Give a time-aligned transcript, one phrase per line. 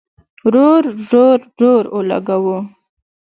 [0.53, 2.57] رور، رور، رور اولګوو